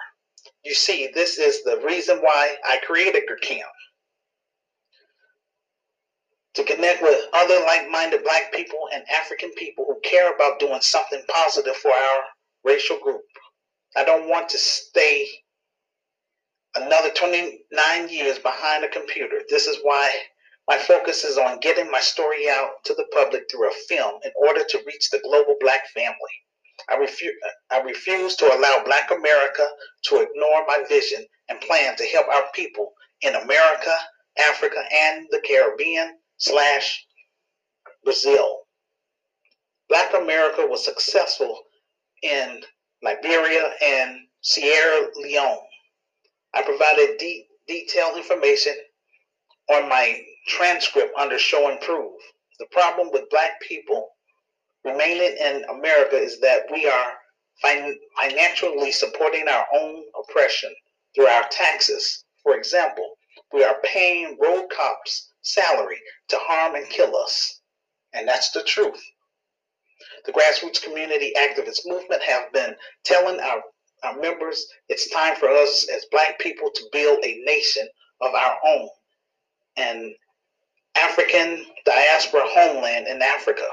You 0.62 0.74
see, 0.74 1.08
this 1.14 1.38
is 1.38 1.64
the 1.64 1.80
reason 1.86 2.18
why 2.18 2.54
I 2.66 2.80
created 2.84 3.22
GRCAM. 3.26 3.62
To 6.52 6.64
connect 6.64 7.02
with 7.02 7.24
other 7.32 7.60
like 7.64 7.88
minded 7.88 8.24
black 8.24 8.52
people 8.52 8.90
and 8.92 9.04
African 9.18 9.52
people 9.54 9.86
who 9.88 9.98
care 10.00 10.34
about 10.34 10.58
doing 10.58 10.82
something 10.82 11.22
positive 11.28 11.76
for 11.76 11.92
our 11.92 12.24
racial 12.62 12.98
group. 13.02 13.22
I 13.96 14.04
don't 14.04 14.28
want 14.28 14.50
to 14.50 14.58
stay 14.58 15.28
another 16.76 17.10
29 17.10 18.08
years 18.08 18.38
behind 18.38 18.84
a 18.84 18.88
computer. 18.88 19.40
This 19.48 19.66
is 19.66 19.78
why 19.82 20.12
my 20.68 20.78
focus 20.78 21.24
is 21.24 21.38
on 21.38 21.60
getting 21.60 21.90
my 21.90 22.00
story 22.00 22.48
out 22.50 22.84
to 22.84 22.94
the 22.94 23.06
public 23.14 23.50
through 23.50 23.68
a 23.70 23.74
film 23.88 24.20
in 24.24 24.30
order 24.46 24.62
to 24.68 24.82
reach 24.86 25.10
the 25.10 25.20
global 25.24 25.56
black 25.60 25.88
family. 25.94 26.14
I, 26.88 26.96
refu- 26.96 27.28
uh, 27.28 27.74
I 27.74 27.80
refuse 27.82 28.36
to 28.36 28.46
allow 28.46 28.82
Black 28.84 29.10
America 29.10 29.66
to 30.04 30.20
ignore 30.20 30.64
my 30.66 30.84
vision 30.88 31.24
and 31.48 31.60
plan 31.60 31.96
to 31.96 32.04
help 32.04 32.28
our 32.28 32.44
people 32.54 32.92
in 33.22 33.34
America, 33.34 33.94
Africa, 34.48 34.80
and 34.94 35.26
the 35.30 35.40
Caribbean 35.46 36.14
slash 36.36 37.04
Brazil. 38.04 38.60
Black 39.88 40.14
America 40.14 40.66
was 40.66 40.84
successful 40.84 41.58
in 42.22 42.62
Liberia 43.02 43.72
and 43.82 44.18
Sierra 44.42 45.08
Leone. 45.16 45.58
Provided 46.78 47.18
de- 47.18 47.46
detailed 47.66 48.16
information 48.16 48.74
on 49.68 49.88
my 49.88 50.20
transcript 50.46 51.12
under 51.18 51.38
show 51.38 51.68
and 51.68 51.80
prove. 51.80 52.14
The 52.60 52.66
problem 52.70 53.10
with 53.12 53.28
black 53.30 53.60
people 53.66 54.10
remaining 54.84 55.36
in 55.38 55.64
America 55.64 56.16
is 56.16 56.40
that 56.40 56.62
we 56.72 56.86
are 56.86 57.12
fin- 57.62 57.98
financially 58.20 58.92
supporting 58.92 59.48
our 59.48 59.66
own 59.74 60.04
oppression 60.22 60.72
through 61.14 61.26
our 61.26 61.48
taxes. 61.50 62.24
For 62.44 62.56
example, 62.56 63.14
we 63.52 63.64
are 63.64 63.76
paying 63.84 64.38
road 64.40 64.68
cops 64.70 65.32
salary 65.42 65.98
to 66.28 66.36
harm 66.38 66.76
and 66.76 66.88
kill 66.88 67.16
us. 67.16 67.60
And 68.12 68.28
that's 68.28 68.52
the 68.52 68.62
truth. 68.62 69.02
The 70.26 70.32
grassroots 70.32 70.82
community 70.82 71.32
activist 71.36 71.80
movement 71.86 72.22
have 72.22 72.52
been 72.52 72.76
telling 73.04 73.40
our, 73.40 73.62
our 74.04 74.18
members 74.18 74.66
it's 74.88 75.10
time 75.10 75.36
for 75.36 75.48
us 75.48 75.88
as 75.94 76.06
black 76.10 76.38
people 76.38 76.70
to 76.74 76.84
build 76.92 77.18
a 77.24 77.42
nation 77.44 77.86
of 78.20 78.34
our 78.34 78.56
own. 78.64 78.88
And 79.76 80.14
African 80.96 81.64
diaspora 81.84 82.42
homeland 82.44 83.06
in 83.06 83.22
Africa. 83.22 83.66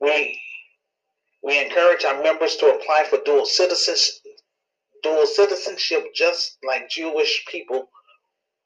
We 0.00 0.40
we 1.42 1.58
encourage 1.58 2.04
our 2.04 2.22
members 2.22 2.56
to 2.56 2.66
apply 2.66 3.04
for 3.08 3.18
dual 3.24 3.46
citizenship, 3.46 4.14
dual 5.02 5.26
citizenship 5.26 6.06
just 6.14 6.58
like 6.66 6.90
Jewish 6.90 7.44
people 7.50 7.88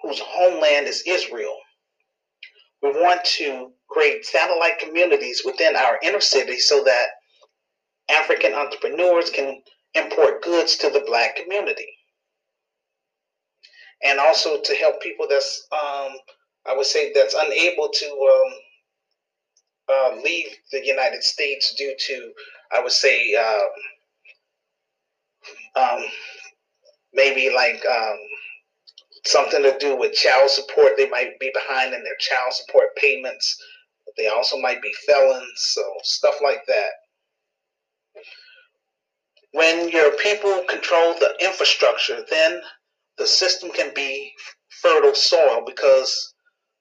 whose 0.02 0.20
homeland 0.20 0.86
is 0.86 1.02
Israel. 1.06 1.56
We 2.82 2.90
want 2.90 3.24
to 3.36 3.72
create 3.88 4.26
satellite 4.26 4.78
communities 4.78 5.42
within 5.44 5.76
our 5.76 5.98
inner 6.02 6.20
city 6.20 6.58
so 6.58 6.84
that 6.84 7.06
African 8.10 8.52
entrepreneurs 8.52 9.30
can 9.30 9.62
import 9.94 10.42
goods 10.42 10.76
to 10.76 10.90
the 10.90 11.04
black 11.06 11.36
community. 11.36 11.88
And 14.02 14.18
also 14.18 14.60
to 14.60 14.74
help 14.74 15.00
people 15.00 15.26
that's 15.28 15.66
um, 15.72 16.12
I 16.66 16.74
would 16.74 16.86
say 16.86 17.12
that's 17.14 17.34
unable 17.34 17.88
to 17.92 18.06
um, 18.06 18.54
uh, 19.88 20.16
leave 20.22 20.46
the 20.72 20.84
United 20.84 21.22
States 21.22 21.74
due 21.74 21.94
to, 21.98 22.32
I 22.72 22.80
would 22.80 22.92
say, 22.92 23.34
um, 23.34 23.68
um, 25.76 26.04
maybe 27.12 27.50
like 27.54 27.84
um, 27.90 28.18
something 29.26 29.62
to 29.62 29.76
do 29.78 29.96
with 29.96 30.14
child 30.14 30.48
support. 30.48 30.92
They 30.96 31.08
might 31.08 31.38
be 31.38 31.50
behind 31.52 31.92
in 31.92 32.02
their 32.02 32.16
child 32.18 32.52
support 32.52 32.96
payments. 32.96 33.56
They 34.16 34.28
also 34.28 34.58
might 34.58 34.80
be 34.80 34.92
felons, 35.06 35.52
so 35.56 35.82
stuff 36.02 36.36
like 36.42 36.64
that. 36.66 36.90
When 39.54 39.88
your 39.88 40.10
people 40.16 40.64
control 40.68 41.14
the 41.14 41.32
infrastructure, 41.40 42.26
then 42.28 42.60
the 43.18 43.26
system 43.28 43.70
can 43.70 43.94
be 43.94 44.32
fertile 44.82 45.14
soil 45.14 45.62
because 45.64 46.34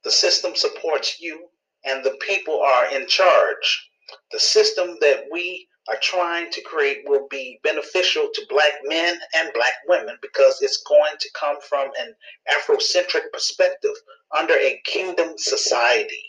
the 0.03 0.09
system 0.09 0.55
supports 0.55 1.21
you, 1.21 1.49
and 1.85 2.03
the 2.03 2.17
people 2.19 2.63
are 2.63 2.87
in 2.87 3.05
charge. 3.05 3.89
The 4.31 4.39
system 4.39 4.97
that 5.01 5.25
we 5.31 5.67
are 5.87 5.99
trying 6.01 6.49
to 6.49 6.61
create 6.61 7.03
will 7.05 7.27
be 7.29 7.59
beneficial 7.61 8.29
to 8.33 8.45
black 8.49 8.73
men 8.85 9.19
and 9.35 9.53
black 9.53 9.73
women 9.87 10.17
because 10.23 10.59
it's 10.63 10.81
going 10.81 11.13
to 11.19 11.29
come 11.39 11.57
from 11.69 11.91
an 11.99 12.15
Afrocentric 12.57 13.31
perspective 13.31 13.93
under 14.35 14.55
a 14.55 14.81
kingdom 14.83 15.35
society. 15.37 16.25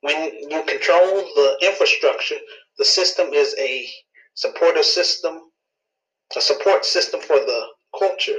When 0.00 0.50
you 0.50 0.64
control 0.64 1.18
the 1.36 1.56
infrastructure, 1.62 2.40
the 2.78 2.84
system 2.84 3.28
is 3.32 3.54
a 3.58 3.88
supportive 4.34 4.84
system, 4.84 5.40
a 6.36 6.40
support 6.40 6.84
system 6.84 7.20
for 7.20 7.36
the 7.36 7.66
culture 7.98 8.38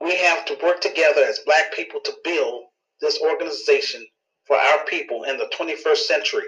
we 0.00 0.16
have 0.16 0.44
to 0.46 0.58
work 0.62 0.80
together 0.80 1.22
as 1.22 1.40
black 1.40 1.74
people 1.74 2.00
to 2.04 2.12
build 2.24 2.64
this 3.00 3.20
organization 3.22 4.04
for 4.44 4.56
our 4.56 4.84
people 4.86 5.24
in 5.24 5.36
the 5.36 5.50
21st 5.58 5.96
century. 5.96 6.44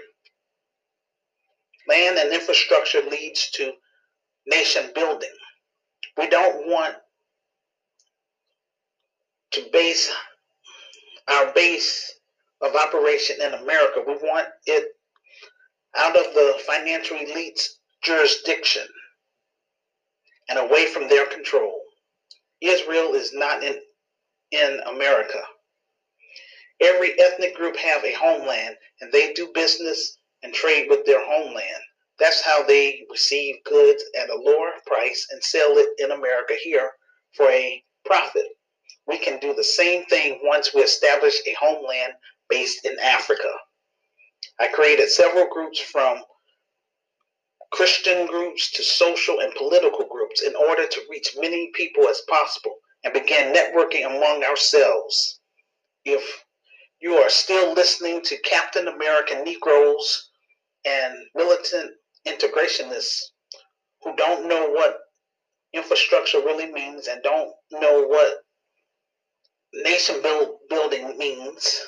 Land 1.87 2.17
and 2.17 2.33
infrastructure 2.33 3.01
leads 3.09 3.49
to 3.51 3.71
nation 4.47 4.91
building. 4.93 5.29
We 6.17 6.27
don't 6.27 6.67
want 6.67 6.95
to 9.51 9.65
base 9.73 10.11
our 11.27 11.51
base 11.53 12.13
of 12.61 12.75
operation 12.75 13.37
in 13.41 13.53
America. 13.53 14.03
We 14.05 14.13
want 14.13 14.47
it 14.67 14.89
out 15.97 16.15
of 16.15 16.33
the 16.33 16.55
financial 16.65 17.17
elite's 17.17 17.79
jurisdiction 18.03 18.87
and 20.49 20.59
away 20.59 20.87
from 20.87 21.07
their 21.07 21.25
control. 21.27 21.79
Israel 22.61 23.13
is 23.13 23.33
not 23.33 23.63
in, 23.63 23.79
in 24.51 24.79
America. 24.87 25.41
Every 26.81 27.19
ethnic 27.19 27.55
group 27.55 27.75
have 27.77 28.03
a 28.03 28.13
homeland 28.13 28.75
and 29.01 29.11
they 29.11 29.33
do 29.33 29.51
business 29.53 30.17
and 30.43 30.53
trade 30.53 30.87
with 30.89 31.05
their 31.05 31.23
homeland. 31.25 31.83
That's 32.19 32.41
how 32.41 32.63
they 32.63 33.05
receive 33.09 33.55
goods 33.65 34.03
at 34.19 34.29
a 34.29 34.35
lower 34.35 34.71
price 34.85 35.27
and 35.31 35.43
sell 35.43 35.77
it 35.77 35.89
in 35.99 36.11
America 36.11 36.55
here 36.61 36.91
for 37.35 37.49
a 37.49 37.83
profit. 38.05 38.45
We 39.07 39.17
can 39.17 39.39
do 39.39 39.53
the 39.53 39.63
same 39.63 40.05
thing 40.05 40.39
once 40.43 40.73
we 40.73 40.81
establish 40.81 41.35
a 41.47 41.55
homeland 41.59 42.13
based 42.49 42.85
in 42.85 42.97
Africa. 42.99 43.51
I 44.59 44.67
created 44.67 45.09
several 45.09 45.47
groups 45.47 45.79
from 45.79 46.21
Christian 47.71 48.27
groups 48.27 48.71
to 48.71 48.83
social 48.83 49.39
and 49.39 49.53
political 49.55 50.05
groups 50.05 50.41
in 50.41 50.55
order 50.55 50.87
to 50.87 51.01
reach 51.09 51.35
many 51.37 51.71
people 51.73 52.07
as 52.07 52.21
possible 52.27 52.75
and 53.03 53.13
began 53.13 53.53
networking 53.53 54.05
among 54.05 54.43
ourselves. 54.43 55.39
If 56.03 56.43
you 56.99 57.15
are 57.15 57.29
still 57.29 57.73
listening 57.73 58.21
to 58.23 58.41
Captain 58.41 58.87
American 58.87 59.43
Negroes 59.43 60.29
and 60.85 61.15
militant 61.35 61.91
integrationists 62.27 63.21
who 64.03 64.15
don't 64.15 64.47
know 64.47 64.69
what 64.69 64.97
infrastructure 65.73 66.39
really 66.39 66.71
means 66.71 67.07
and 67.07 67.21
don't 67.23 67.51
know 67.71 68.03
what 68.07 68.33
nation 69.73 70.21
build, 70.21 70.57
building 70.69 71.17
means, 71.17 71.81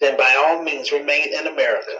then 0.00 0.16
by 0.16 0.34
all 0.46 0.62
means 0.62 0.92
remain 0.92 1.32
in 1.32 1.46
America. 1.46 1.96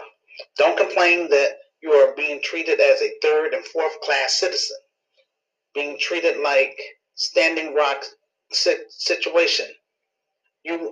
Don't 0.57 0.77
complain 0.77 1.29
that 1.29 1.57
you 1.81 1.91
are 1.91 2.15
being 2.15 2.41
treated 2.43 2.79
as 2.79 3.01
a 3.01 3.13
third 3.21 3.53
and 3.53 3.63
fourth 3.65 3.99
class 4.01 4.39
citizen, 4.39 4.77
being 5.73 5.97
treated 5.99 6.37
like 6.41 6.77
standing 7.15 7.73
rock 7.73 8.03
situation. 8.51 9.67
You 10.63 10.91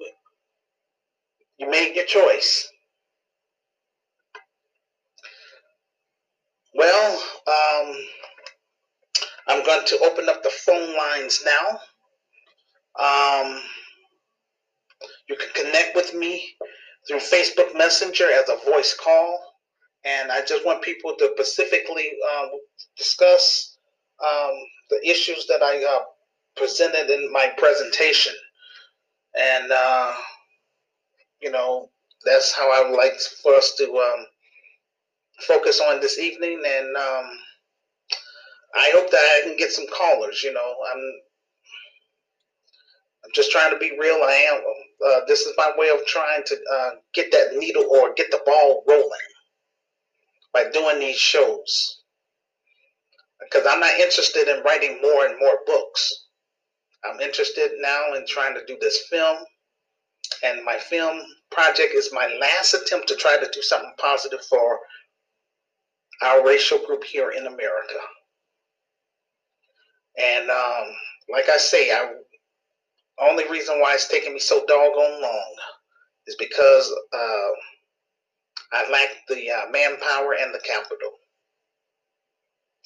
you 1.58 1.70
made 1.70 1.96
your 1.96 2.06
choice. 2.06 2.70
Well, 6.76 7.24
um, 7.48 7.96
I'm 9.48 9.64
going 9.66 9.86
to 9.86 10.00
open 10.04 10.30
up 10.30 10.42
the 10.42 10.50
phone 10.50 10.96
lines 10.98 11.44
now. 11.46 11.80
Um, 13.00 13.62
you 15.28 15.36
can 15.36 15.50
connect 15.54 15.96
with 15.96 16.14
me 16.14 16.56
through 17.08 17.20
Facebook 17.20 17.76
Messenger 17.76 18.32
as 18.32 18.50
a 18.50 18.58
voice 18.70 18.96
call 19.02 19.40
and 20.06 20.32
I 20.32 20.42
just 20.42 20.66
want 20.66 20.84
people 20.84 21.16
to 21.18 21.32
specifically 21.36 22.12
um, 22.38 22.50
discuss 22.98 23.78
um, 24.24 24.52
the 24.90 25.00
issues 25.10 25.48
that 25.48 25.62
I 25.64 25.84
uh, 25.84 26.04
presented 26.58 27.10
in 27.10 27.32
my 27.32 27.52
presentation. 27.58 28.34
And, 29.40 29.72
uh, 29.72 30.14
you 31.42 31.52
know, 31.52 31.90
that's 32.26 32.54
how 32.54 32.70
I 32.72 32.90
would 32.90 32.98
like 32.98 33.20
for 33.42 33.56
us 33.56 33.74
to 33.78 33.86
um, 33.86 34.26
focus 35.48 35.80
on 35.82 36.02
this 36.02 36.20
evening. 36.20 36.62
And 36.66 36.98
um, 36.98 37.26
I 38.76 38.92
hope 38.94 39.10
that 39.10 39.18
I 39.18 39.48
can 39.48 39.58
get 39.58 39.72
some 39.72 39.86
callers. 39.88 40.44
You 40.44 40.54
know, 40.54 40.76
I'm 40.92 41.14
I'm 43.26 43.32
just 43.34 43.52
trying 43.52 43.72
to 43.72 43.80
be 43.80 43.98
real. 43.98 44.16
I 44.16 44.48
am. 44.52 44.62
Uh, 45.06 45.20
this 45.28 45.42
is 45.42 45.54
my 45.58 45.72
way 45.78 45.90
of 45.90 46.06
trying 46.06 46.44
to 46.46 46.56
uh, 46.56 46.90
get 47.14 47.32
that 47.32 47.56
needle 47.56 47.86
or 47.90 48.14
get 48.14 48.32
the 48.32 48.42
ball 48.46 48.84
rolling 48.88 49.10
by 50.54 50.66
doing 50.72 51.00
these 51.00 51.18
shows. 51.18 52.02
Because 53.42 53.68
I'm 53.70 53.80
not 53.80 54.00
interested 54.00 54.48
in 54.48 54.64
writing 54.64 55.00
more 55.02 55.26
and 55.26 55.38
more 55.40 55.60
books. 55.66 56.28
I'm 57.04 57.20
interested 57.20 57.72
now 57.80 58.14
in 58.16 58.26
trying 58.26 58.56
to 58.56 58.66
do 58.66 58.78
this 58.80 59.08
film. 59.10 59.38
And 60.44 60.64
my 60.64 60.78
film 60.78 61.22
project 61.52 61.94
is 61.94 62.12
my 62.14 62.28
last 62.40 62.74
attempt 62.74 63.08
to 63.10 63.16
try 63.16 63.38
to 63.38 63.50
do 63.54 63.62
something 63.62 63.92
positive 63.98 64.44
for 64.46 64.80
our 66.22 66.46
racial 66.46 66.80
group 66.86 67.04
here 67.04 67.32
in 67.32 67.46
America. 67.46 68.00
And 70.18 70.50
um, 70.50 70.86
like 71.32 71.50
I 71.50 71.58
say, 71.58 71.92
I 71.92 72.14
only 73.22 73.48
reason 73.50 73.80
why 73.80 73.94
it's 73.94 74.08
taking 74.08 74.34
me 74.34 74.40
so 74.40 74.66
doggone 74.66 75.22
long 75.22 75.56
is 76.28 76.36
because 76.38 76.94
uh, 77.14 77.52
I 78.74 78.90
lack 78.92 79.10
the 79.28 79.52
uh, 79.52 79.72
manpower 79.72 80.36
and 80.40 80.54
the 80.54 80.62
capital. 80.66 81.12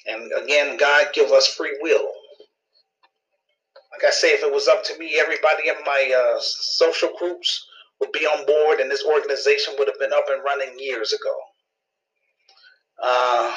And 0.05 0.31
again, 0.41 0.77
God 0.77 1.07
give 1.13 1.31
us 1.31 1.47
free 1.47 1.77
will. 1.81 2.11
Like 3.91 4.05
I 4.05 4.11
say, 4.11 4.29
if 4.29 4.43
it 4.43 4.53
was 4.53 4.67
up 4.67 4.83
to 4.85 4.97
me, 4.97 5.17
everybody 5.19 5.69
in 5.69 5.75
my 5.85 6.13
uh, 6.15 6.39
social 6.39 7.11
groups 7.17 7.65
would 7.99 8.11
be 8.11 8.25
on 8.25 8.45
board, 8.45 8.79
and 8.79 8.91
this 8.91 9.03
organization 9.03 9.73
would 9.77 9.87
have 9.87 9.99
been 9.99 10.13
up 10.13 10.25
and 10.29 10.43
running 10.43 10.77
years 10.77 11.13
ago. 11.13 11.35
Uh, 13.03 13.55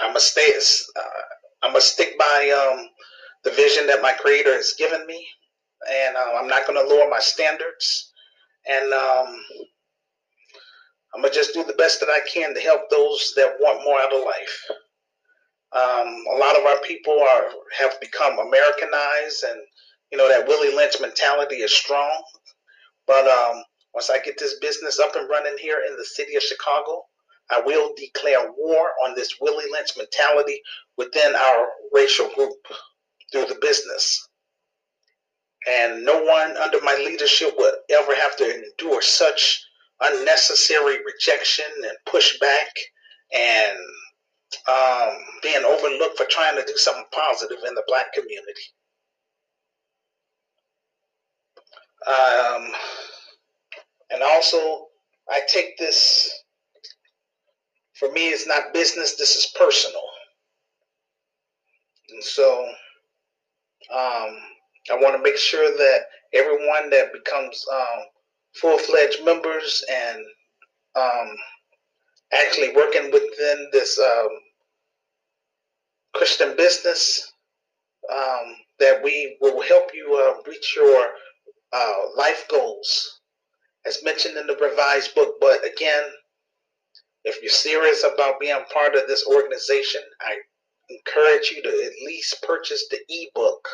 I 0.00 0.12
must 0.12 0.32
stay. 0.32 0.50
Uh, 0.96 1.02
I 1.62 1.70
must 1.72 1.92
stick 1.92 2.18
by 2.18 2.50
um, 2.50 2.88
the 3.44 3.50
vision 3.50 3.86
that 3.86 4.02
my 4.02 4.12
Creator 4.12 4.54
has 4.54 4.74
given 4.78 5.06
me, 5.06 5.26
and 5.90 6.16
uh, 6.16 6.38
I'm 6.38 6.48
not 6.48 6.66
going 6.66 6.78
to 6.78 6.94
lower 6.94 7.08
my 7.08 7.20
standards. 7.20 8.12
And 8.66 8.92
um, 8.92 9.36
I'm 11.14 11.22
gonna 11.22 11.32
just 11.32 11.54
do 11.54 11.62
the 11.62 11.74
best 11.74 12.00
that 12.00 12.08
I 12.08 12.20
can 12.28 12.54
to 12.54 12.60
help 12.60 12.90
those 12.90 13.32
that 13.36 13.54
want 13.60 13.84
more 13.84 14.00
out 14.00 14.12
of 14.12 14.24
life. 14.24 14.64
Um, 15.72 16.24
a 16.34 16.38
lot 16.38 16.58
of 16.58 16.64
our 16.64 16.80
people 16.80 17.20
are 17.20 17.46
have 17.78 18.00
become 18.00 18.38
Americanized, 18.38 19.44
and 19.44 19.60
you 20.10 20.18
know 20.18 20.28
that 20.28 20.48
Willie 20.48 20.74
Lynch 20.74 20.96
mentality 21.00 21.56
is 21.56 21.74
strong. 21.74 22.22
But 23.06 23.28
um, 23.28 23.62
once 23.92 24.10
I 24.10 24.18
get 24.18 24.38
this 24.38 24.58
business 24.58 24.98
up 24.98 25.14
and 25.14 25.28
running 25.28 25.56
here 25.60 25.82
in 25.88 25.96
the 25.96 26.04
city 26.04 26.34
of 26.34 26.42
Chicago, 26.42 27.04
I 27.50 27.60
will 27.60 27.94
declare 27.96 28.50
war 28.56 28.90
on 29.04 29.14
this 29.14 29.34
Willie 29.40 29.70
Lynch 29.70 29.90
mentality 29.96 30.60
within 30.96 31.34
our 31.34 31.68
racial 31.92 32.28
group 32.34 32.56
through 33.30 33.46
the 33.46 33.58
business. 33.60 34.28
And 35.66 36.04
no 36.04 36.22
one 36.22 36.56
under 36.58 36.80
my 36.82 36.94
leadership 36.96 37.54
would 37.56 37.74
ever 37.90 38.14
have 38.14 38.36
to 38.36 38.44
endure 38.44 39.00
such 39.00 39.64
unnecessary 40.00 40.98
rejection 41.04 41.64
and 41.84 41.96
pushback 42.06 42.68
and 43.34 43.78
um, 44.68 45.16
being 45.42 45.64
overlooked 45.64 46.18
for 46.18 46.26
trying 46.26 46.56
to 46.56 46.66
do 46.66 46.76
something 46.76 47.04
positive 47.12 47.58
in 47.66 47.74
the 47.74 47.84
black 47.86 48.12
community. 48.12 48.62
Um, 52.06 52.72
and 54.10 54.22
also, 54.22 54.86
I 55.30 55.40
take 55.48 55.78
this, 55.78 56.30
for 57.94 58.10
me, 58.12 58.28
it's 58.28 58.46
not 58.46 58.74
business, 58.74 59.16
this 59.16 59.36
is 59.36 59.52
personal. 59.58 60.02
And 62.10 62.22
so, 62.22 62.68
um, 63.94 64.38
I 64.90 64.94
want 64.94 65.16
to 65.16 65.22
make 65.22 65.36
sure 65.36 65.76
that 65.76 66.00
everyone 66.32 66.90
that 66.90 67.12
becomes 67.12 67.64
um, 67.72 68.04
full 68.54 68.78
fledged 68.78 69.24
members 69.24 69.84
and 69.90 70.18
um, 70.96 71.36
actually 72.32 72.74
working 72.74 73.10
within 73.10 73.68
this 73.72 73.98
um, 73.98 74.28
Christian 76.14 76.56
business 76.56 77.32
um, 78.12 78.56
that 78.78 79.02
we 79.02 79.36
will 79.40 79.62
help 79.62 79.90
you 79.94 80.14
uh, 80.14 80.42
reach 80.48 80.74
your 80.76 81.06
uh, 81.72 81.94
life 82.16 82.46
goals 82.50 83.20
as 83.86 84.02
mentioned 84.02 84.36
in 84.36 84.46
the 84.46 84.56
revised 84.56 85.14
book. 85.14 85.34
But 85.40 85.64
again, 85.64 86.04
if 87.24 87.40
you're 87.42 87.50
serious 87.50 88.04
about 88.04 88.40
being 88.40 88.58
part 88.72 88.94
of 88.94 89.06
this 89.06 89.26
organization, 89.26 90.02
I 90.20 90.36
encourage 90.90 91.50
you 91.50 91.62
to 91.62 91.68
at 91.68 92.06
least 92.06 92.42
purchase 92.42 92.86
the 92.90 92.98
ebook 93.08 93.66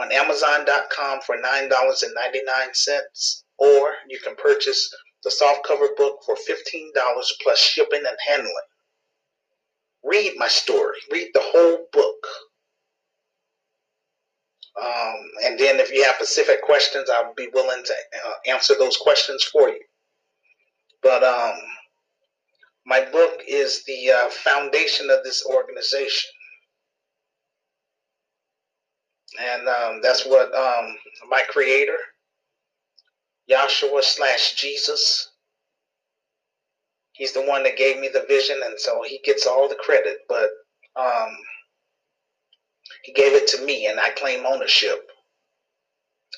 on 0.00 0.10
Amazon.com 0.12 1.20
for 1.26 1.36
$9.99, 1.36 3.42
or 3.58 3.92
you 4.08 4.18
can 4.24 4.34
purchase 4.36 4.90
the 5.22 5.30
softcover 5.30 5.94
book 5.96 6.20
for 6.24 6.34
$15 6.34 6.90
plus 7.42 7.58
shipping 7.58 8.02
and 8.06 8.16
handling. 8.26 8.54
Read 10.02 10.32
my 10.36 10.48
story, 10.48 10.96
read 11.12 11.28
the 11.34 11.42
whole 11.42 11.86
book. 11.92 12.26
Um, 14.82 15.16
and 15.44 15.58
then 15.58 15.78
if 15.78 15.92
you 15.92 16.02
have 16.04 16.16
specific 16.16 16.62
questions, 16.62 17.10
I'll 17.10 17.34
be 17.34 17.50
willing 17.52 17.84
to 17.84 17.92
uh, 17.92 18.50
answer 18.50 18.74
those 18.78 18.96
questions 18.96 19.44
for 19.44 19.68
you. 19.68 19.82
But 21.02 21.22
um, 21.22 21.58
my 22.86 23.04
book 23.04 23.42
is 23.46 23.84
the 23.84 24.10
uh, 24.10 24.30
foundation 24.30 25.10
of 25.10 25.22
this 25.22 25.44
organization 25.44 26.30
and 29.38 29.68
um, 29.68 30.00
that's 30.02 30.26
what 30.26 30.54
um, 30.54 30.96
my 31.28 31.42
creator, 31.48 31.96
Yahshua 33.50 34.02
slash 34.02 34.54
Jesus, 34.54 35.30
he's 37.12 37.32
the 37.32 37.42
one 37.42 37.62
that 37.62 37.76
gave 37.76 37.98
me 38.00 38.08
the 38.12 38.24
vision, 38.28 38.56
and 38.64 38.78
so 38.78 39.02
he 39.06 39.20
gets 39.24 39.46
all 39.46 39.68
the 39.68 39.76
credit. 39.76 40.18
But 40.28 40.48
um, 40.96 41.30
he 43.04 43.12
gave 43.12 43.34
it 43.34 43.48
to 43.48 43.64
me, 43.64 43.86
and 43.86 44.00
I 44.00 44.10
claim 44.10 44.46
ownership. 44.46 45.00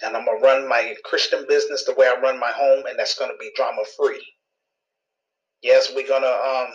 And 0.05 0.17
I'm 0.17 0.25
gonna 0.25 0.41
run 0.41 0.69
my 0.69 0.95
Christian 1.05 1.45
business 1.49 1.85
the 1.85 1.95
way 1.95 2.07
I 2.07 2.21
run 2.21 2.41
my 2.41 2.53
home, 2.53 2.87
and 2.87 2.99
that's 2.99 3.19
gonna 3.19 3.35
be 3.41 3.53
drama 3.57 3.83
free. 3.97 4.25
Yes, 5.63 5.93
we're 5.95 6.09
gonna 6.09 6.27
um, 6.27 6.69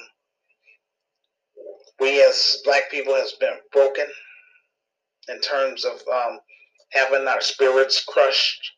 we 1.99 2.23
as 2.23 2.62
black 2.63 2.89
people 2.91 3.15
has 3.15 3.34
been 3.34 3.56
broken 3.73 4.06
in 5.29 5.39
terms 5.41 5.85
of 5.85 6.01
um, 6.11 6.39
having 6.91 7.27
our 7.27 7.41
spirits 7.41 8.03
crushed 8.05 8.71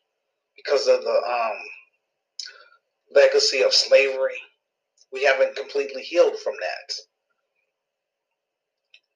because 0.56 0.88
of 0.88 1.02
the 1.02 1.10
um, 1.10 1.56
legacy 3.14 3.62
of 3.62 3.72
slavery. 3.72 4.38
We 5.12 5.24
haven't 5.24 5.56
completely 5.56 6.02
healed 6.02 6.36
from 6.38 6.54
that. 6.60 6.94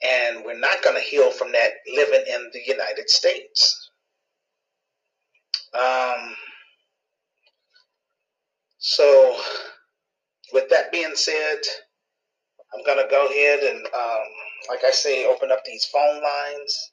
And 0.06 0.44
we're 0.44 0.58
not 0.58 0.82
going 0.82 0.96
to 0.96 1.02
heal 1.02 1.30
from 1.30 1.52
that 1.52 1.70
living 1.94 2.24
in 2.28 2.50
the 2.52 2.60
United 2.66 3.08
States. 3.08 3.90
Um, 5.72 6.34
so, 8.78 9.40
with 10.52 10.68
that 10.70 10.92
being 10.92 11.14
said, 11.14 11.58
I'm 12.74 12.84
going 12.84 12.98
to 12.98 13.10
go 13.10 13.26
ahead 13.26 13.60
and, 13.60 13.78
um, 13.86 14.24
like 14.68 14.84
I 14.84 14.90
say, 14.90 15.26
open 15.26 15.50
up 15.50 15.64
these 15.64 15.86
phone 15.86 16.22
lines 16.22 16.92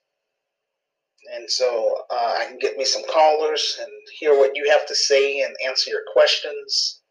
and 1.34 1.50
so 1.50 2.04
uh, 2.10 2.36
I 2.40 2.46
can 2.46 2.58
get 2.60 2.78
me 2.78 2.86
some 2.86 3.04
callers 3.12 3.78
and 3.80 3.92
hear 4.20 4.38
what 4.38 4.56
you 4.56 4.70
have 4.70 4.88
to 4.88 4.96
say 4.96 5.42
and 5.42 5.56
answer 5.66 5.90
your 5.90 6.04
questions. 6.14 7.02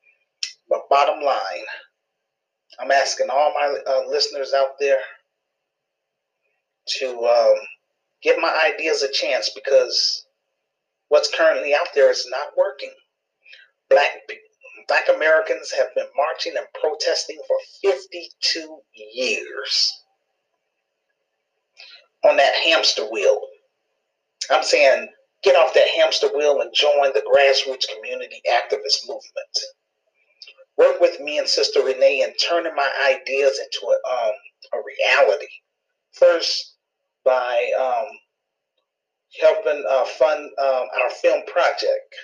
But 0.68 0.88
bottom 0.88 1.24
line, 1.24 1.66
I'm 2.80 2.90
asking 2.90 3.28
all 3.30 3.52
my 3.54 3.76
uh, 3.86 4.08
listeners 4.08 4.52
out 4.54 4.78
there 4.78 4.98
to 6.98 7.24
um, 7.24 7.54
give 8.22 8.38
my 8.38 8.70
ideas 8.74 9.02
a 9.02 9.12
chance 9.12 9.50
because 9.50 10.26
what's 11.08 11.34
currently 11.34 11.74
out 11.74 11.88
there 11.94 12.10
is 12.10 12.26
not 12.30 12.56
working. 12.56 12.92
Black 13.88 14.10
Black 14.88 15.08
Americans 15.14 15.70
have 15.72 15.94
been 15.94 16.06
marching 16.16 16.56
and 16.56 16.66
protesting 16.80 17.38
for 17.46 17.56
52 17.82 18.78
years 19.14 20.02
on 22.24 22.36
that 22.36 22.54
hamster 22.54 23.04
wheel 23.04 23.40
I'm 24.50 24.62
saying 24.62 25.08
get 25.42 25.56
off 25.56 25.74
that 25.74 25.88
hamster 25.96 26.28
wheel 26.36 26.60
and 26.60 26.72
join 26.74 27.12
the 27.14 27.22
grassroots 27.22 27.86
community 27.94 28.42
activist 28.50 29.08
movement. 29.08 29.58
Work 30.76 31.00
with 31.00 31.20
me 31.20 31.38
and 31.38 31.48
Sister 31.48 31.82
Renee 31.82 32.22
in 32.22 32.34
turning 32.36 32.74
my 32.74 32.90
ideas 33.06 33.58
into 33.58 33.86
a, 33.86 34.12
um, 34.12 34.32
a 34.74 34.76
reality. 34.78 35.46
First, 36.12 36.76
by 37.24 37.70
um, 37.78 38.06
helping 39.40 39.84
uh, 39.88 40.04
fund 40.04 40.50
um, 40.58 40.86
our 41.02 41.10
film 41.22 41.42
project. 41.46 42.14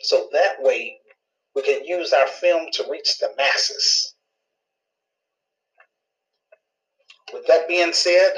So 0.00 0.28
that 0.32 0.56
way, 0.60 0.96
we 1.54 1.62
can 1.62 1.84
use 1.84 2.12
our 2.12 2.26
film 2.26 2.66
to 2.72 2.84
reach 2.90 3.18
the 3.18 3.30
masses. 3.36 4.14
With 7.32 7.46
that 7.46 7.66
being 7.68 7.92
said, 7.92 8.32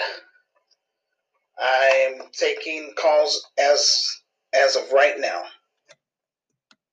I'm 1.58 2.30
taking 2.32 2.92
calls 2.96 3.44
as 3.58 4.04
as 4.52 4.76
of 4.76 4.90
right 4.92 5.18
now. 5.18 5.42